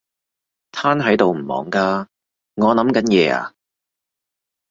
[0.71, 2.07] 癱喺度唔忙㗎？
[2.55, 3.53] 我諗緊嘢呀